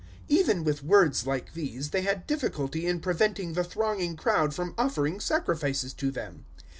[0.31, 4.73] 014:018 Even with words like these they had difficulty in preventing the thronging crowd from
[4.75, 6.43] offering sacrifices to them.